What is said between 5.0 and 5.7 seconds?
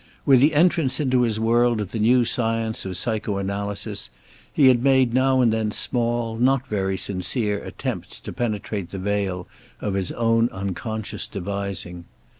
now and then